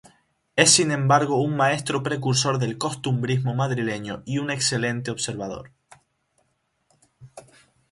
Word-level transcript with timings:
Es 0.55 0.71
sin 0.71 0.89
embargo 0.91 1.39
un 1.43 1.55
maestro 1.55 2.01
precursor 2.01 2.57
del 2.57 2.79
costumbrismo 2.79 3.53
madrileño 3.53 4.23
y 4.25 4.39
un 4.39 4.49
excelente 4.49 5.11
observador. 5.11 5.69